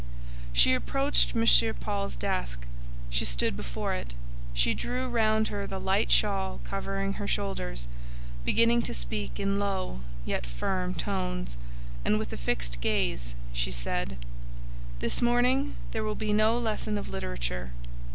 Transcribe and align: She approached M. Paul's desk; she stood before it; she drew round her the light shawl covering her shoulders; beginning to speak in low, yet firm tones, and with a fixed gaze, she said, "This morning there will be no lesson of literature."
She 0.51 0.73
approached 0.73 1.35
M. 1.35 1.75
Paul's 1.75 2.15
desk; 2.15 2.65
she 3.11 3.23
stood 3.23 3.55
before 3.55 3.93
it; 3.93 4.15
she 4.51 4.73
drew 4.73 5.07
round 5.07 5.49
her 5.49 5.67
the 5.67 5.79
light 5.79 6.09
shawl 6.11 6.59
covering 6.63 7.13
her 7.17 7.27
shoulders; 7.27 7.87
beginning 8.43 8.81
to 8.81 8.95
speak 8.95 9.39
in 9.39 9.59
low, 9.59 9.99
yet 10.25 10.47
firm 10.47 10.95
tones, 10.95 11.55
and 12.03 12.17
with 12.17 12.33
a 12.33 12.37
fixed 12.37 12.81
gaze, 12.81 13.35
she 13.53 13.71
said, 13.71 14.17
"This 15.01 15.21
morning 15.21 15.75
there 15.91 16.03
will 16.03 16.15
be 16.15 16.33
no 16.33 16.57
lesson 16.57 16.97
of 16.97 17.07
literature." 17.07 17.69